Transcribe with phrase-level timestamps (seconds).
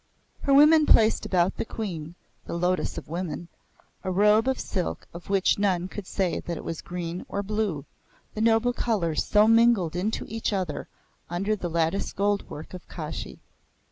[0.41, 2.15] Her women placed about the Queen
[2.47, 3.49] that Lotus of Women
[4.03, 7.85] a robe of silk of which none could say that it was green or blue,
[8.33, 10.87] the noble colours so mingled into each other
[11.29, 13.37] under the latticed gold work of Kashi.